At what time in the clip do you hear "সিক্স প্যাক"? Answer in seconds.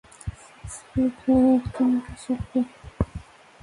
0.73-1.15